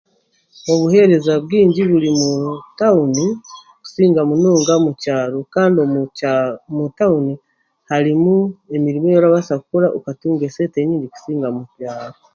Obuheereza 0.71 1.33
bwingi 1.43 1.81
buri 1.91 2.09
muutawuni 2.19 3.27
kusinga 3.81 4.21
mu 4.85 4.91
kyaro 5.01 5.39
kandi 5.53 5.77
mukya 5.93 6.31
mutawuni 6.75 7.33
harimu 7.91 8.33
emirimo 8.75 9.05
ei 9.09 9.17
orabaasa 9.19 9.53
kukora 9.61 9.87
okatunga 9.97 10.43
esente 10.49 10.77
nyaingi 10.87 11.07
kusinga 11.13 11.47
mu 11.55 11.61
byaro 11.75 12.17